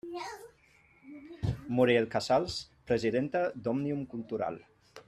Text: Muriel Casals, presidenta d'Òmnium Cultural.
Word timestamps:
Muriel 1.79 2.09
Casals, 2.15 2.57
presidenta 2.91 3.45
d'Òmnium 3.65 4.05
Cultural. 4.17 4.61